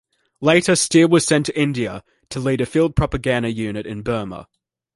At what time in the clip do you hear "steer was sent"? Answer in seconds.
0.75-1.45